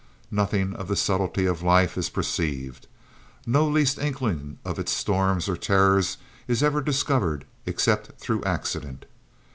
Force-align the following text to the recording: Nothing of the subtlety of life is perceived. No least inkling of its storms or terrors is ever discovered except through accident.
Nothing 0.31 0.73
of 0.77 0.87
the 0.87 0.95
subtlety 0.95 1.45
of 1.45 1.61
life 1.61 1.95
is 1.95 2.09
perceived. 2.09 2.87
No 3.45 3.67
least 3.67 3.99
inkling 3.99 4.57
of 4.65 4.79
its 4.79 4.91
storms 4.91 5.47
or 5.47 5.55
terrors 5.55 6.17
is 6.47 6.63
ever 6.63 6.81
discovered 6.81 7.45
except 7.67 8.19
through 8.19 8.43
accident. 8.43 9.05